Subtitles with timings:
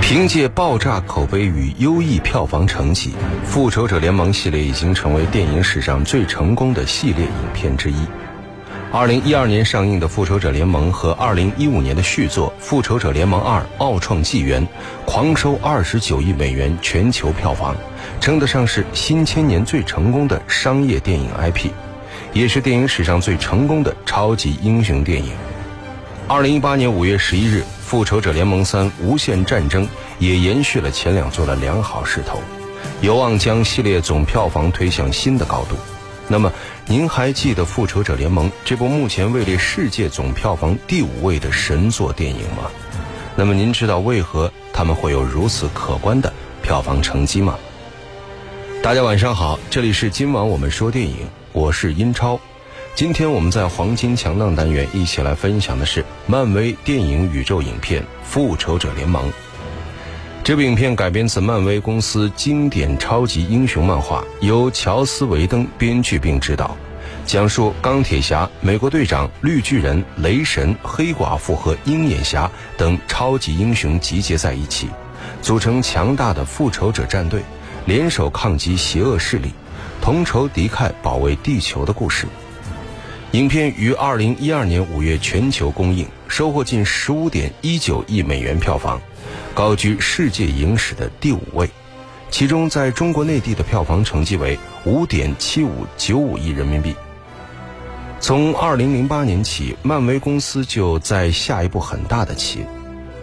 [0.00, 3.14] 凭借爆炸口碑与优异票房成绩，
[3.46, 7.96] 《复仇者联盟》系列已经成为电影史上最成功的系列影片之一。
[8.92, 14.62] 二零一二年上映的《复仇者联盟》和二零一五年的续作《复仇者联盟二：奥创纪元》，
[15.04, 17.74] 狂收二十九亿美元全球票房，
[18.20, 21.70] 称得上是新千年最成功的商业电影 IP，
[22.32, 25.32] 也是电影史上最成功的超级英雄电影。
[26.28, 29.84] 二零一八年五月十一日，《复仇者联盟三：无限战争》
[30.18, 32.40] 也延续了前两作的良好势头，
[33.02, 35.76] 有望将系列总票房推向新的高度。
[36.26, 36.50] 那么，
[36.86, 42.70] 您还记得《复仇者联盟》这部目前位列世界总票房第五位的神作电影吗？
[43.36, 46.32] 那么，您知道为何他们会有如此可观的
[46.62, 47.58] 票房成绩吗？
[48.82, 52.40] 大家晚上好，这里是今晚我们说电影，我是英超。
[52.94, 59.28] 今天我们在黄金强档单元一起来分享的是漫威电影宇宙影片《复仇者联盟》。
[60.44, 66.76] 这部影片改编自漫威公司经典超级英雄漫画，由乔斯·维登编剧并执导，
[67.26, 74.88] 讲述钢铁侠、美国队长、绿巨人、雷神、黑寡妇和鹰眼侠等超级英雄集结在一起，
[75.42, 77.42] 组成强大的复仇者战队，
[77.86, 79.50] 联手抗击邪恶势力，
[80.00, 82.28] 同仇敌忾，保卫地球的故事。
[83.34, 89.02] 影片于二零一二年五月全球公映，收获近十五点一九亿美元票房，
[89.52, 91.68] 高居世界影史的第五位。
[92.30, 96.94] 其中，在中国内地的票房成绩为五点七五九五亿人民币。
[98.20, 102.64] 从二零零八年起，漫威公司就在下一步很大的棋。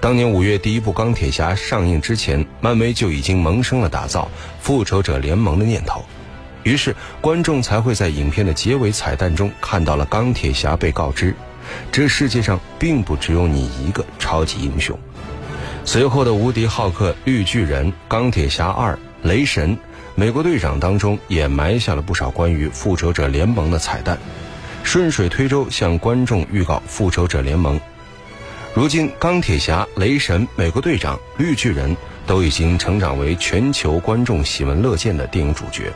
[0.01, 4.23] 当年五月第一部《钢铁侠》上映之前，漫威就已经萌生了打造
[4.59, 6.03] 《复仇者联盟》的念头。
[6.63, 11.35] 于是，观众才会在影片的结尾彩蛋中看到了钢铁侠被告知，
[11.91, 14.97] 这世界上并不只有你一个超级英雄。
[15.83, 19.75] 随后的无敌浩克、绿巨人、钢铁侠二、雷神、
[20.13, 24.19] 美国队长当中也埋下了不少关于复仇者联盟的彩蛋，
[24.83, 27.79] 顺水推舟向观众预告复仇者联盟。
[28.75, 31.97] 如今，钢铁侠、雷神、美国队长、绿巨人
[32.27, 35.91] 都已经成长为全球观众喜闻乐见的电影主角。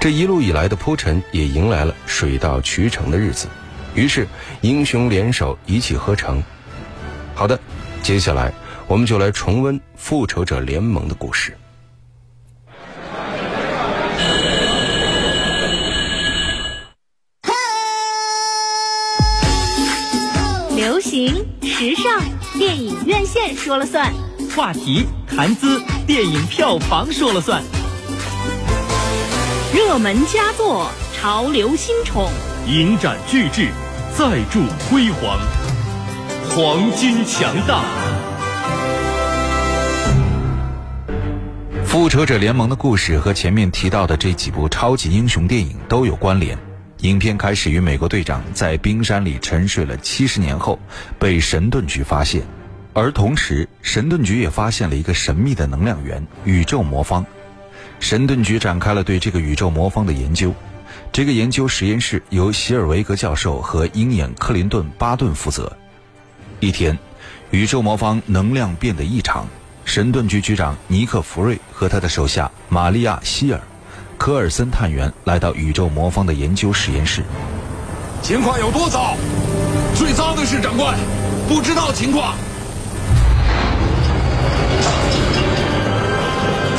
[0.00, 3.48] 这一路以来的铺陈也迎来了水到渠成的日子，
[3.96, 4.28] 于是
[4.60, 6.40] 英雄联手一气呵成。
[7.34, 7.58] 好的，
[8.00, 8.52] 接下来
[8.86, 11.56] 我们就来重温《复仇者联盟》的故事。
[20.76, 22.22] 流行时尚，
[22.56, 24.12] 电影院线说了算；
[24.54, 27.60] 话题谈资，电影票房说了算。
[29.70, 32.30] 热门佳作，潮流新宠，
[32.66, 33.68] 影展巨制，
[34.16, 35.38] 再铸辉煌，
[36.48, 37.84] 黄金强大。
[41.84, 46.56] 复仇者联盟的故事和前面提到的这几部超级英雄电影都有关联。
[47.00, 50.78] 影片开始于美国队长在冰山里沉睡了七十年后，
[51.18, 52.42] 被神盾局发现，
[52.94, 57.24] 而同时神盾局也发现了一个神秘的能量源——宇宙魔方。
[58.00, 60.54] 神盾局展开了对这个宇宙魔方的研究，
[61.12, 65.70] 这个研究实验室由希尔维格教授和鹰眼克林顿·巴顿负责。
[66.60, 66.98] 一天，
[67.50, 69.46] 宇宙魔方能量变得异常，
[69.84, 73.60] 神盾局局长尼克·福瑞和他的手下玛利亚·希尔、
[74.16, 77.22] 科尔森探员来到宇宙魔方的研究实验室。
[78.22, 79.16] 情况有多糟？
[79.94, 80.98] 最糟的是长官，
[81.48, 82.34] 不知道情况。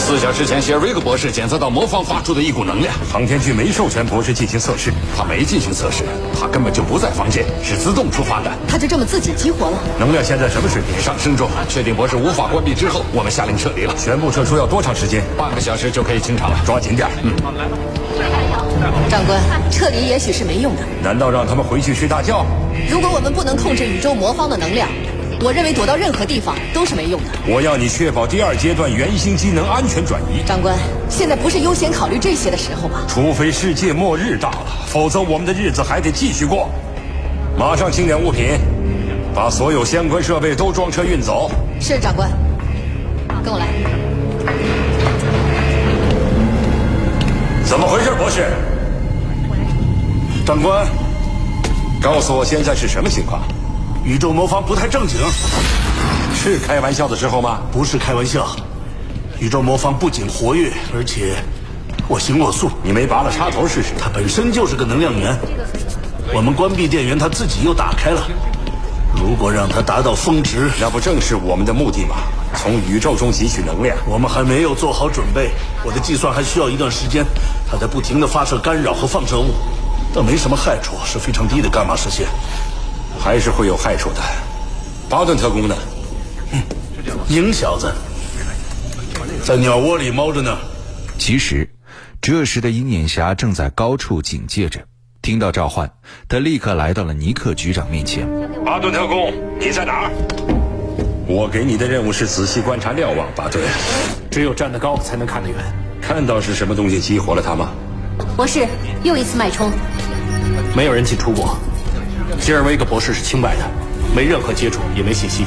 [0.09, 2.92] 四小时前，谢尔维格博士检测到魔方发出的一股能量。
[3.14, 6.03] 航天局没授权博士进行测试，他没进行测试，
[6.34, 8.50] 他根本就不在房间，是自动出发的。
[8.68, 9.78] 他就这么自己激活了？
[10.00, 11.00] 能量现在什么水平？
[11.00, 11.48] 上升中。
[11.69, 13.94] 确定博士无法关闭之后，我们下令撤离了。
[14.00, 15.22] 全部撤出要多长时间？
[15.38, 17.08] 半个小时就可以清场了，抓紧点。
[17.22, 17.31] 嗯。
[18.19, 18.58] 来吧
[19.12, 20.81] 长官，撤离也许是没用的。
[21.03, 22.48] 难道让他们回去睡大觉？
[22.90, 24.90] 如果我们不能控制宇宙魔方的能量？
[25.41, 27.27] 我认为躲到任何地方都是没用的。
[27.47, 30.44] 我要你确保第二阶段原型机能安全转移。
[30.45, 30.77] 长官，
[31.09, 33.06] 现在不是优先考虑这些的时候吧？
[33.07, 36.69] 除非世界末日到了，否则我们的日子还得继续过。
[37.57, 38.59] 马上清点物品，
[39.33, 41.50] 把所有相关设备都装车运走。
[41.80, 42.30] 是长官，
[43.42, 43.68] 跟我来。
[47.63, 48.45] 怎么回事，博士？
[50.45, 50.85] 长官，
[52.01, 53.42] 告诉我现在是什么情况？
[54.04, 55.19] 宇宙魔方不太正经，
[56.34, 57.60] 是开玩笑的时候吗？
[57.72, 58.48] 不是开玩笑，
[59.40, 61.36] 宇宙魔方不仅活跃，而且
[62.07, 62.72] 我行我素。
[62.81, 63.90] 你没拔了插头试试？
[64.00, 65.38] 它本身就是个能量源，
[66.34, 68.25] 我们关闭电源，它自己又打开了。
[69.16, 72.16] 如果让它达到峰值，那不正是我们的目的吗？
[72.56, 73.95] 从宇宙中汲取能量。
[74.07, 75.52] 我们还没有做好准备，
[75.84, 77.25] 我的计算还需要一段时间。
[77.69, 79.54] 它在不停的发射干扰和放射物，
[80.16, 82.28] 但没什么害处，是非常低的伽马射线。
[83.19, 84.21] 还是会有害处的。
[85.10, 85.75] 巴顿特工呢？
[87.27, 87.92] 鹰小子
[89.44, 90.57] 在鸟窝里猫着呢。
[91.18, 91.69] 其实，
[92.21, 94.80] 这时的鹰眼侠正在高处警戒着。
[95.21, 95.92] 听到召唤，
[96.27, 98.27] 他立刻来到了尼克局长面前。
[98.66, 100.12] 巴顿特工，你在哪儿？
[101.27, 103.63] 我给你的任务是仔细观察瞭望，巴顿。
[104.31, 105.57] 只有站得高才能看得远。
[106.01, 107.69] 看到是什么东西激活了他吗？
[108.36, 108.66] 博士，
[109.04, 109.71] 又一次脉冲。
[110.75, 111.57] 没有人进出过。
[112.39, 113.63] 吉尔维格博士是清白的，
[114.15, 115.45] 没任何接触，也没信息。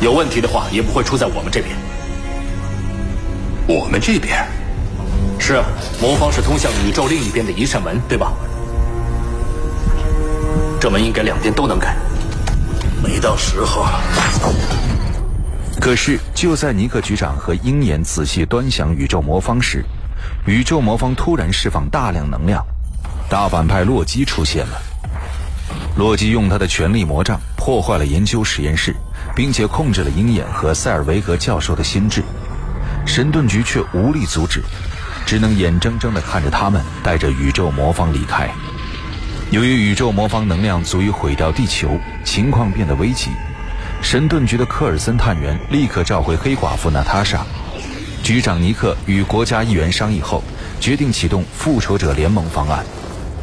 [0.00, 1.76] 有问题的话，也不会出在我们这边。
[3.66, 4.46] 我们这边？
[5.38, 5.64] 是啊，
[6.00, 8.32] 魔方是通向宇宙另一边的一扇门，对吧？
[10.80, 11.94] 这门应该两边都能开。
[13.02, 13.86] 没到时候。
[15.80, 19.84] 可是，就在尼克局长和鹰眼仔细端详宇宙魔方时，
[20.46, 22.64] 宇宙魔方突然释放大量能量，
[23.28, 24.80] 大反派洛基出现了。
[25.96, 28.96] 洛基用他的权力魔杖破坏了研究实验室，
[29.36, 32.22] 并且控制了鹰眼和塞尔维格教授的心智，
[33.06, 34.62] 神盾局却无力阻止。
[35.24, 38.50] 只能眼睁睁地看着他们带着宇宙魔方离开。
[39.50, 43.30] 由于宇宙魔方能量足以毁掉地球，情况变得危急。
[44.02, 47.46] 神盾局的科尔森探员立刻召回黑寡妇娜塔莎。
[48.22, 50.42] 局长尼克与国家议员商议后，
[50.80, 52.84] 决定启动复仇者联盟方案。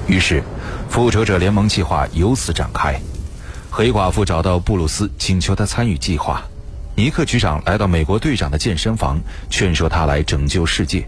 [0.06, 0.44] 于是，
[1.00, 3.00] 复仇者联盟计划由此展开。
[3.72, 6.44] 黑寡妇找到布鲁斯，请求他参与计划。
[6.94, 9.18] 尼克局长来到美国队长的健身房，
[9.50, 11.08] 劝说他来拯救世界。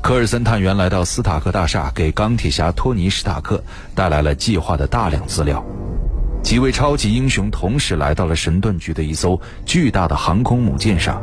[0.00, 3.60] 科尔森探员来到斯塔克大厦，给钢铁侠托尼·史塔克
[3.92, 5.64] 带来了计划的大量资料。
[6.44, 11.20] 几位超级英雄同时来到了神盾局的一艘巨大的航空母舰上，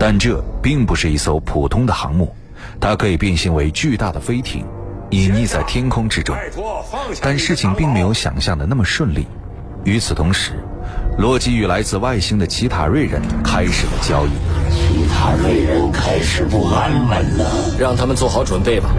[0.00, 2.34] 但这并不是一艘普通的航母，
[2.80, 4.64] 它可以变形为巨大的飞艇，
[5.10, 6.36] 隐匿在天空之中。
[7.20, 9.26] 但事情并没有想象的那么顺利。
[9.84, 10.52] 与此同时，
[11.18, 14.30] 洛基与来自外星的奇塔瑞人开始了交易。
[14.70, 18.90] 其他瑞人开始不安稳了，让他们做好准备吧。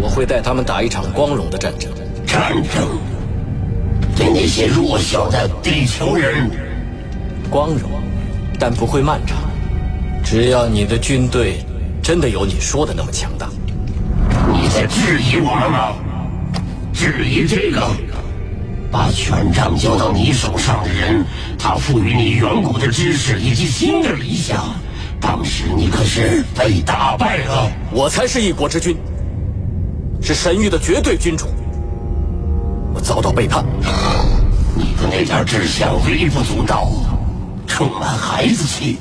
[0.00, 1.90] 我会带他们打一场光荣的战争。
[2.26, 2.88] 战争
[4.14, 6.48] 对那些弱小的地球人，
[7.50, 7.90] 光荣，
[8.58, 9.36] 但不会漫长。
[10.22, 11.64] 只要你的军队
[12.02, 13.48] 真的有你说的那么强大。
[14.70, 15.96] 你在质疑我们吗？
[16.94, 17.90] 质疑这个？
[18.88, 21.24] 把权杖交到你手上的人，
[21.58, 24.76] 他赋予你远古的知识以及新的理想。
[25.20, 27.68] 当时你可是被打败了。
[27.90, 28.96] 我才是一国之君，
[30.22, 31.46] 是神域的绝对君主。
[32.94, 33.64] 我遭到背叛。
[34.76, 36.88] 你的那点志向微不足道，
[37.66, 38.98] 充满孩子气。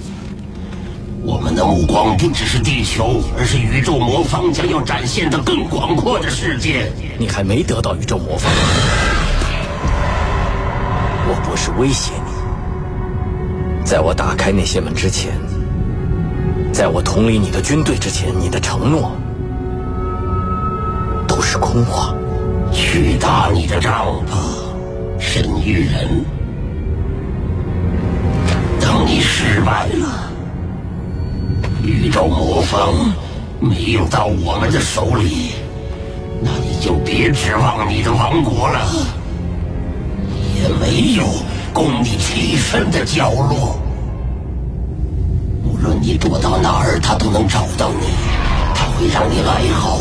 [1.22, 6.92] 我们的目光不只是地球，而是宇宙魔方将要展现的更广阔的世界。
[7.18, 8.52] 你还没得到宇宙魔方。
[11.28, 15.32] 我不是威胁你，在我打开那些门之前，
[16.74, 19.12] 在我统领你的军队之前，你的承诺
[21.28, 22.14] 都是空话。
[22.72, 24.38] 去打你的仗吧，
[25.20, 26.24] 神域人。
[28.80, 30.19] 等你失败了，
[31.84, 32.94] 宇宙魔方
[33.60, 35.52] 没有到我们的手里，
[36.42, 38.80] 那你就别指望你的王国了。
[40.56, 41.24] 也没有
[41.74, 43.80] 供你栖身的角落。
[45.64, 48.08] 无论你躲到哪儿，他都能找到你。
[48.76, 50.00] 他会让你来好，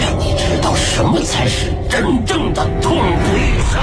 [0.00, 3.80] 让你知道什么才是真正的痛苦一生。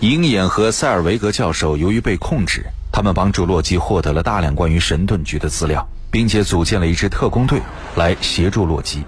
[0.00, 7.60] 鹰眼和塞尔维格教授由于被控制，他们帮助洛基获得了大量关于神盾局的资料，并且组建了一支特工队
[7.96, 9.02] 来协助洛基。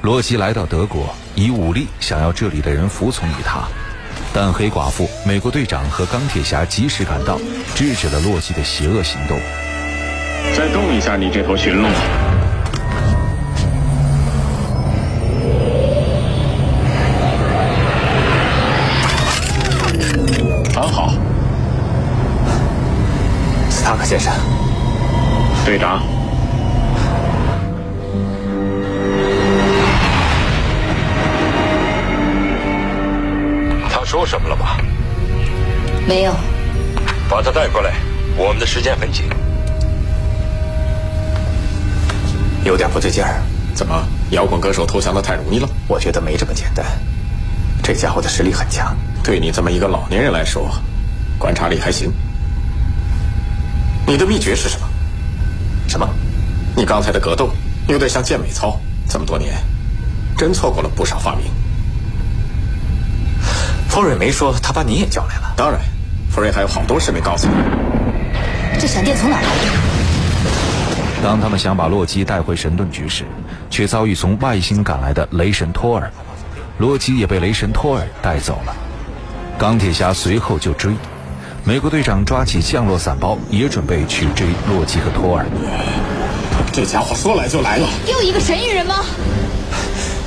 [0.00, 3.60] 洛基来到德国，以武力想要这里的人服从于他。
[4.32, 7.38] 但黑寡妇、美国队长和钢铁侠及时赶到，
[7.74, 9.38] 制止了洛基的邪恶行动。
[10.56, 11.86] 再动一下你这头驯鹿！
[24.04, 24.30] 先生，
[25.64, 26.02] 队长。
[33.90, 34.76] 他说什么了吗？
[36.06, 36.34] 没有。
[37.30, 37.94] 把他带过来，
[38.36, 39.24] 我们的时间很紧。
[42.62, 43.40] 有点不对劲儿。
[43.74, 45.68] 怎么，摇滚歌手投降的太容易了？
[45.88, 46.84] 我觉得没这么简单。
[47.82, 50.70] 这家伙的实力很强，对你这么一个老年人来说，
[51.38, 52.12] 观察力还行。
[54.06, 54.86] 你的秘诀是什么？
[55.88, 56.08] 什么？
[56.76, 57.50] 你刚才的格斗
[57.88, 58.78] 有点像健美操。
[59.08, 59.54] 这么多年，
[60.36, 61.44] 真错过了不少发明。
[63.88, 65.52] 方瑞没说他把你也叫来了。
[65.56, 65.80] 当然，
[66.30, 67.54] 福瑞还有好多事没告诉你。
[68.78, 69.48] 这闪电从哪来的？
[71.22, 73.24] 当他们想把洛基带回神盾局时，
[73.70, 76.10] 却遭遇从外星赶来的雷神托尔，
[76.78, 78.74] 洛基也被雷神托尔带走了。
[79.58, 80.92] 钢铁侠随后就追，
[81.66, 85.46] 美国队长抓起降落伞包，也准备去追洛基和托尔。
[86.70, 88.96] 这家伙说来就来了，又一个神域人吗？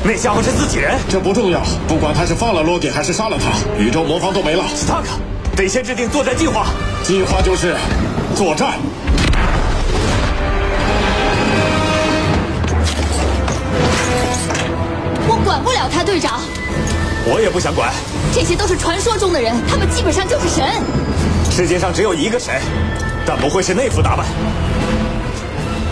[0.04, 4.64] 那家伙是自己人，这不重要，不管他是放了洛基还是杀了他，宇宙魔方都没了。
[4.76, 5.10] 斯塔克，
[5.56, 6.66] 得先制定作战计划。
[7.04, 7.76] 计划就是
[8.36, 8.74] 作战。
[15.28, 16.42] 我管不了他，队长。
[17.30, 17.94] 我也不想管。
[18.34, 20.66] 这些都是传说中的人，他们基本上就是神。
[21.58, 22.62] 世界上只有一个神，
[23.26, 24.28] 但不会是那副打扮。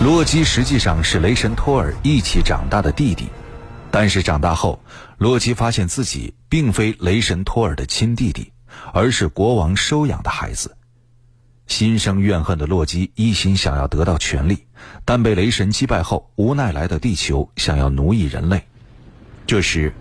[0.00, 3.26] 洛基实际上是雷神托尔一起长大的弟弟，
[3.90, 4.80] 但是长大后，
[5.18, 8.52] 洛基发现自己并非雷神托尔的亲弟弟，
[8.92, 10.76] 而是国王收养的孩子。
[11.66, 14.66] 心生怨恨的洛基一心想要得到权力，
[15.04, 18.62] 但被雷神击败后，无奈来到地球，想要奴役人类。
[19.48, 19.92] 这时，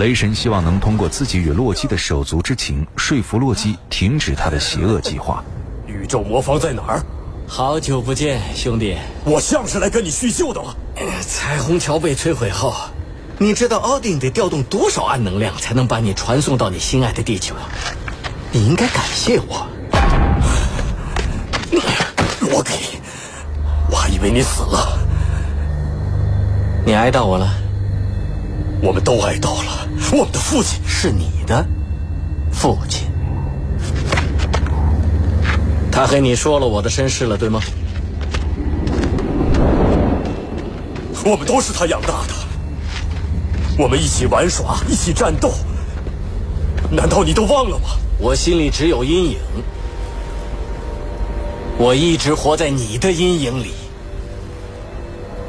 [0.00, 5.44] 雷神希望能通过自己与洛基的手足之情，说服洛基停止他的邪恶计划。
[5.86, 7.04] 宇宙魔方在哪儿？
[7.46, 8.96] 好久不见，兄弟！
[9.26, 10.74] 我像是来跟你叙旧的吗？
[11.20, 12.74] 彩虹桥被摧毁后，
[13.36, 17.54] 你知道奥丁得调动多少暗能量才能把你传送到你心爱的地球？
[18.52, 19.66] 你应该感谢我。
[22.40, 22.72] 罗给，
[23.90, 24.98] 我还以为你死了。
[26.86, 27.46] 你挨到我了？
[28.82, 29.79] 我们都挨到了。
[30.12, 31.64] 我们的父亲是你的
[32.50, 33.08] 父亲。
[35.90, 37.60] 他和你说了我的身世了，对吗？
[41.24, 42.34] 我们都是他养大的，
[43.78, 45.52] 我们一起玩耍，一起战斗。
[46.90, 47.90] 难道你都忘了吗？
[48.18, 49.38] 我心里只有阴影，
[51.78, 53.72] 我一直活在你的阴影里。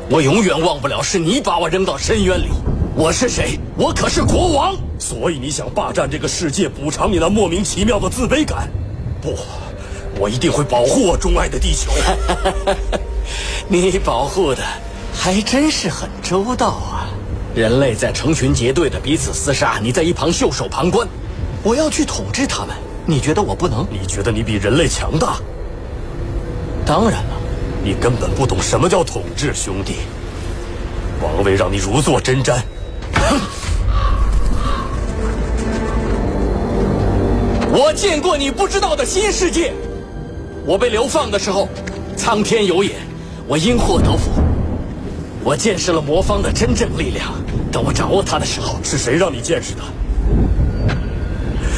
[0.09, 2.49] 我永远忘不了是你把我扔到深渊里。
[2.95, 3.57] 我是谁？
[3.77, 4.75] 我可是国王。
[4.99, 8.69] 所以你想霸占这个世界，补偿你那莫名其妙的自卑感？
[9.21, 9.35] 不。
[10.19, 11.89] 我一定会保护我钟爱的地球。
[13.67, 14.61] 你保护的
[15.13, 17.07] 还真是很周到啊！
[17.55, 21.07] 人类在成群结队的彼此厮杀，你在一旁袖手旁观。
[21.63, 23.87] 我要去统治他们，你觉得我不能？
[23.89, 25.37] 你觉得你比人类强大？
[26.85, 27.37] 当然了，
[27.83, 29.95] 你根本不懂什么叫统治，兄弟。
[31.23, 32.59] 王位让你如坐针毡。
[37.73, 39.73] 我见过你不知道的新世界。
[40.65, 41.67] 我被流放的时候，
[42.15, 42.95] 苍天有眼，
[43.47, 44.29] 我因祸得福。
[45.43, 47.33] 我见识了魔方的真正力量。
[47.71, 49.81] 等我掌握它的时候，是谁让你见识的？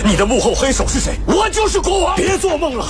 [0.05, 1.13] 你的幕后黑手是谁？
[1.25, 2.15] 我就是国王！
[2.17, 2.85] 别做梦了，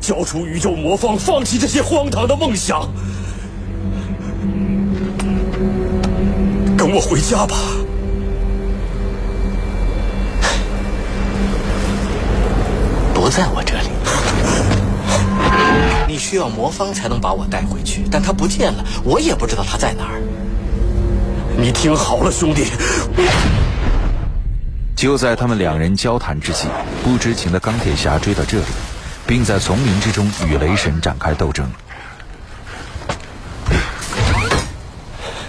[0.00, 2.86] 交出宇宙魔方，放弃这些荒唐的梦想，
[6.76, 7.56] 跟我回家吧。
[13.30, 13.88] 不在我这里。
[16.08, 20.20] 你需要魔方才能把我带回去，但他不见了，我也不知道他在哪儿。
[21.56, 22.66] 你听好了，兄弟。
[24.96, 26.66] 就在他们两人交谈之际，
[27.04, 28.64] 不知情的钢铁侠追到这里，
[29.28, 31.70] 并在丛林之中与雷神展开斗争。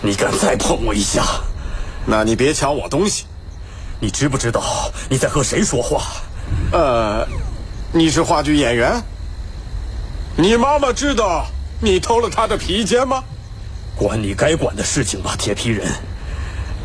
[0.02, 1.24] 你敢再碰我一下，
[2.06, 3.26] 那你别抢我东西。
[4.00, 4.62] 你知不知道
[5.10, 6.04] 你在和谁说话？
[6.74, 7.26] 呃，
[7.94, 9.04] 你是话剧演员？
[10.38, 11.46] 你妈妈知道
[11.82, 13.22] 你偷了她的皮肩吗？
[13.98, 15.86] 管你该管的事情吧，铁皮人。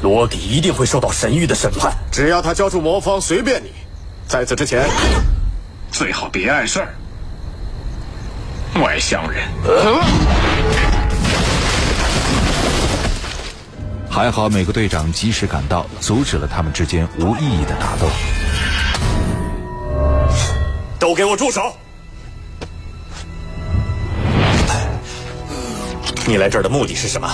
[0.02, 3.70] 罗迪一定会受到神域的审判，只要他交出魔方，随便你。
[4.26, 4.86] 在此之前，
[5.92, 6.94] 最好别碍事儿。
[8.82, 9.42] 外乡人。
[14.10, 18.08] 还好，美国队长及时赶到，阻止了他们之间无意义的打斗。
[21.06, 21.72] 都给我住手！
[26.26, 27.28] 你来这儿的目的是什么？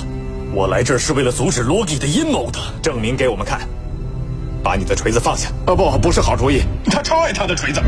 [0.52, 3.62] 我来这儿是为了阻止罗迪的阴谋的，证明给我们看。
[4.62, 5.48] 把你的锤子放下。
[5.64, 6.64] 啊，不，不是好主意。
[6.90, 7.80] 他超爱他的锤子。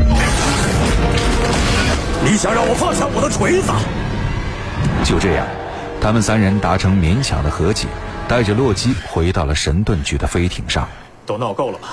[2.23, 3.71] 你想让我放下我的锤子？
[5.07, 5.45] 就这样，
[6.01, 7.85] 他们三人达成勉强的和解，
[8.27, 10.89] 带着洛基回到了神盾局的飞艇上。
[11.27, 11.89] 都闹够了吗？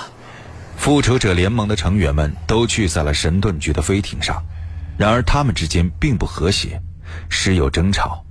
[0.75, 4.43] 复仇者联盟的成员们都聚在了神盾局的飞艇上，
[4.97, 6.81] 然而他们之间并不和谐。
[7.29, 8.23] 时有争吵。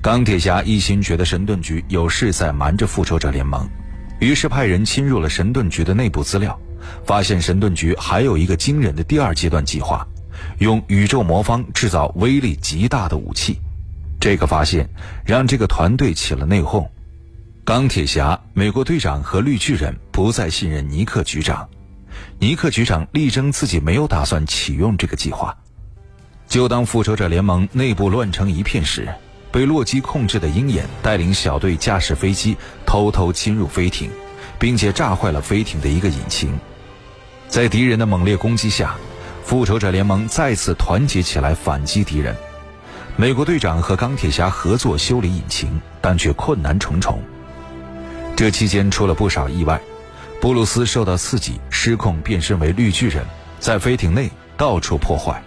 [0.00, 3.68] 钢铁侠一心觉得神盾局有事在瞒着复仇者联盟，
[4.20, 6.58] 于是派人侵入了神盾局的内部资料，
[7.04, 10.06] 发现神盾局还有一个惊人的第二阶段计划，
[10.58, 13.58] 用宇宙魔方制造威力极大的武器。
[14.20, 14.88] 这个发现
[15.24, 16.86] 让这个团队起了内讧。
[17.64, 21.68] 钢铁侠、美国队长和绿巨人不再信任尼克局长，
[22.40, 25.56] 尼克局长力争自己没有打算启用这个计划。
[26.48, 29.08] 就当复仇者联盟内部乱成一片时，
[29.52, 34.10] 被洛基控制的鹰眼带领小队驾驶飞机偷偷侵入飞艇，
[34.58, 36.58] 并且炸坏了飞艇的一个引擎。
[37.46, 38.96] 在敌人的猛烈攻击下，
[39.44, 42.34] 复仇者联盟再次团结起来反击敌人。
[43.16, 47.22] 美国队长和钢铁侠合作修理引擎，但却困难重重。
[48.42, 49.80] 这期间出了不少意外，
[50.40, 53.24] 布鲁斯受到刺激，失控变身为绿巨人，
[53.60, 55.40] 在飞艇内到处破坏。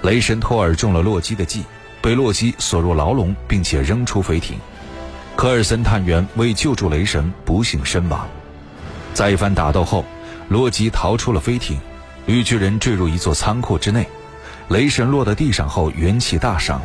[0.00, 1.66] 雷神托尔中了洛基的计。
[2.00, 4.56] 被洛基锁入牢笼，并且扔出飞艇。
[5.36, 8.26] 科尔森探员为救助雷神不幸身亡。
[9.12, 10.02] 在一番打斗后，
[10.48, 11.78] 洛基逃出了飞艇，
[12.24, 14.08] 绿巨人坠入一座仓库之内。
[14.68, 16.80] 雷神落在地上后元气大伤。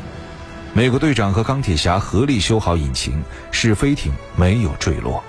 [0.73, 5.23] 美国队长和钢铁侠合力修好引擎，使飞艇没有坠落。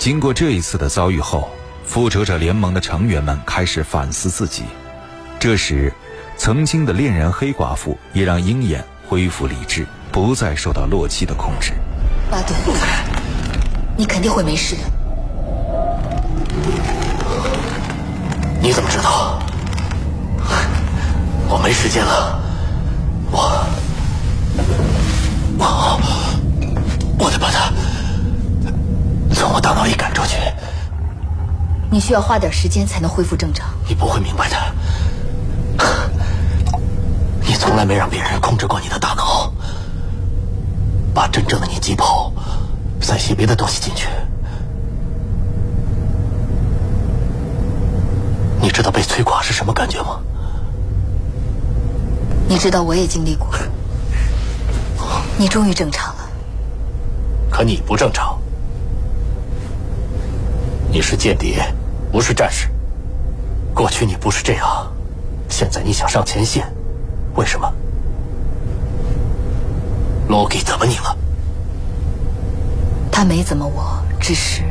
[0.00, 1.50] 经过这一次的遭遇后，
[1.84, 4.62] 复仇者联盟的成员们开始反思自己。
[5.38, 5.92] 这时，
[6.38, 8.82] 曾经的恋人黑寡妇也让鹰眼。
[9.06, 11.72] 恢复理智，不再受到洛基的控制。
[12.30, 12.56] 巴顿，
[13.94, 14.82] 你肯定会没事的。
[18.62, 19.42] 你怎么知道？
[21.46, 22.40] 我没时间了，
[23.30, 23.66] 我
[25.58, 26.00] 我
[27.18, 27.69] 我得把他
[29.40, 30.36] 从我大脑里赶出去。
[31.90, 33.70] 你需要花点时间才能恢复正常。
[33.88, 34.56] 你不会明白的。
[37.40, 39.50] 你从来没让别人控制过你的大脑，
[41.14, 42.30] 把真正的你击跑，
[43.00, 44.08] 塞些别的东西进去。
[48.60, 50.20] 你知道被摧垮是什么感觉吗？
[52.46, 53.48] 你知道我也经历过。
[55.38, 56.28] 你终于正常了。
[57.50, 58.29] 可你不正常。
[60.92, 61.64] 你是间谍，
[62.10, 62.68] 不是战士。
[63.72, 64.92] 过去你不是这样，
[65.48, 66.66] 现在你想上前线。
[67.36, 67.72] 为什么？
[70.28, 71.16] 洛基怎么你了？
[73.12, 74.64] 他没怎么我，只是……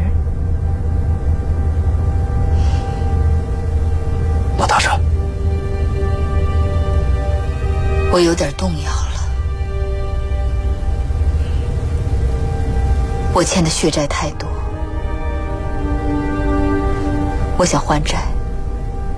[4.57, 4.99] 娜塔莎，
[8.11, 9.29] 我有点动摇了。
[13.33, 14.49] 我欠的血债太多，
[17.59, 18.25] 我想还债。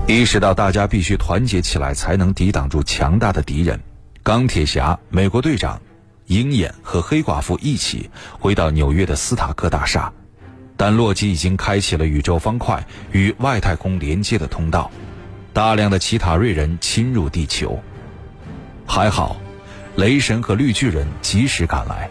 [0.08, 3.78] 意识到大家必须团结起来才能抵挡住强大的敌人，
[4.24, 5.80] 钢铁侠、美国队长、
[6.26, 10.12] 鹰眼和黑寡妇一起回到纽约的斯塔克大厦，
[10.76, 14.90] 但洛基已经开启了宇宙方块与外太空连接的通道，
[15.52, 17.80] 大量的奇塔瑞人侵入地球。
[18.84, 19.36] 还好，
[19.94, 22.10] 雷神和绿巨人及时赶来，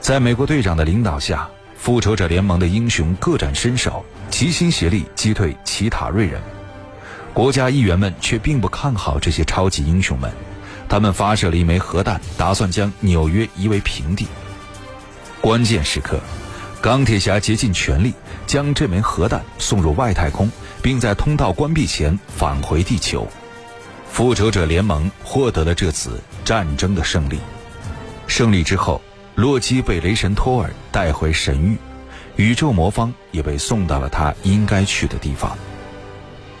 [0.00, 6.38] 在美国队长的领导下，复仇者联盟的英雄各展身手，齐心协力击退奇塔瑞人。
[7.32, 10.30] 国家议员们却并不看好这些超级英雄们，
[10.90, 14.28] 他们发射了一枚核弹，打算将纽约夷为平地。
[15.40, 16.20] 关键时刻，
[16.82, 18.12] 钢铁侠竭尽全力
[18.46, 20.50] 将这枚核弹送入外太空，
[20.82, 23.26] 并在通道关闭前返回地球。
[24.10, 27.38] 复仇者联盟获得了这次战争的胜利。
[28.26, 29.00] 胜利之后，
[29.40, 31.78] 洛基被雷神托尔带回神域，
[32.36, 35.56] 宇宙魔方也被送到了他应该去的地方。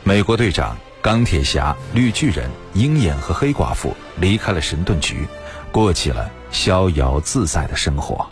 [0.02, 5.28] 美国队长、钢铁侠、绿巨人、鹰眼和黑寡妇离开了神盾局，
[5.70, 8.26] 过起了逍遥自在的生活。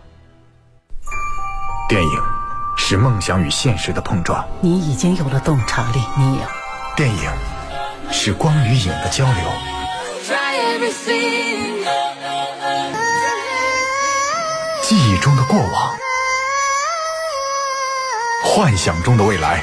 [1.90, 2.22] 电影
[2.74, 4.42] 是梦想与现实的碰撞。
[4.62, 6.42] 你已经有了洞察力，你有。
[6.96, 7.30] 电影
[8.10, 9.42] 是光与影的交流。
[15.20, 15.96] 中的过往，
[18.44, 19.62] 幻想中的未来。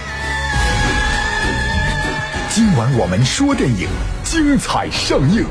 [2.49, 3.87] 今晚我们说电影，
[4.23, 5.45] 精彩上映。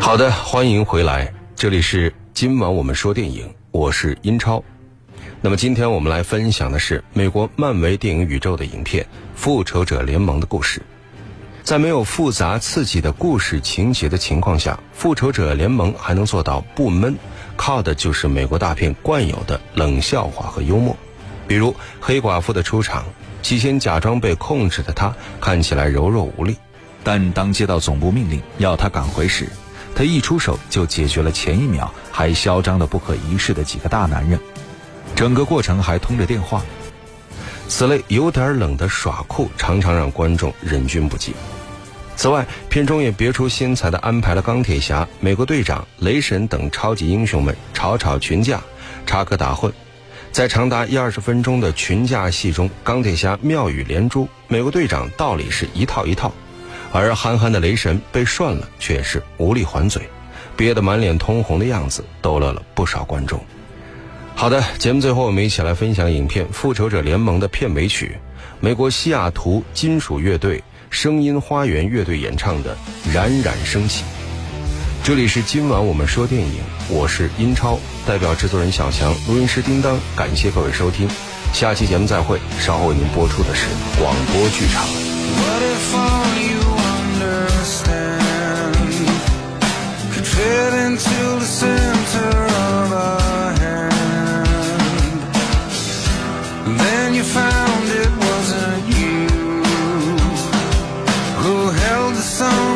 [0.00, 4.62] 好的，欢迎回来，这里是今晚我们说电影，我是英超。
[5.40, 9.04] 那么今天我们来分享的是美国漫威电影宇宙的影片
[9.34, 10.80] 《复仇者联盟》的故事。
[11.64, 17.16] 在没有复杂刺激的故事情节的情况下，《复仇者联盟》还能做到不闷，
[17.56, 20.94] 靠的就是美国大片惯有的冷笑话和幽默。
[21.48, 23.06] 比如黑寡妇的出场，
[23.40, 26.58] 起先假装被控制的她看起来柔弱无力，
[27.02, 29.48] 但当接到总部命令要她赶回时，
[29.94, 34.38] 她一出手就解决了前一秒还嚣张的不可一世的几个大男人。
[35.16, 36.62] 整个过程还通着电话。
[37.68, 41.34] 此类有点冷的耍酷，常常让观众忍俊不禁。
[42.16, 48.60] 此外，片中也别出心裁地安排了钢铁侠、美国队长、雷神等超级英雄们吵吵群架、
[49.04, 49.72] 插科打诨。
[50.30, 56.32] 在长达一二十分钟的群架戏中，钢铁侠妙语连珠，美国队长道理是一套一套，
[56.92, 60.08] 而憨憨的雷神被涮了却是无力还嘴，
[60.56, 63.44] 憋得满脸通红的样子逗乐了不少观众。
[64.36, 68.18] 好的，节目最后我们一起来分享影片《复仇者联盟》的片尾曲，
[68.60, 72.76] 美国西雅图金属乐队声音花园乐队演唱的
[73.14, 74.02] 《冉冉升起》。
[75.02, 81.08] 这里是今晚我们说电影，我是英超，代表制作人小强，录音师叮当，感谢各位收听，
[81.52, 82.38] 下期节目再会。
[82.58, 83.66] 稍后为您播出的是
[83.98, 84.84] 广播剧场。
[90.12, 91.33] could fit into
[97.14, 99.28] you found it wasn't you
[101.42, 102.73] who held the song.